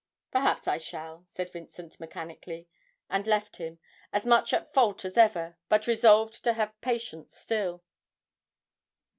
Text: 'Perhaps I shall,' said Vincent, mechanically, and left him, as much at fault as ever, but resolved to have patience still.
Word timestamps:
'Perhaps 0.31 0.67
I 0.67 0.79
shall,' 0.79 1.25
said 1.27 1.51
Vincent, 1.51 1.99
mechanically, 1.99 2.67
and 3.07 3.27
left 3.27 3.57
him, 3.57 3.77
as 4.11 4.25
much 4.25 4.51
at 4.51 4.73
fault 4.73 5.05
as 5.05 5.15
ever, 5.15 5.57
but 5.69 5.85
resolved 5.85 6.43
to 6.43 6.53
have 6.53 6.81
patience 6.81 7.35
still. 7.37 7.83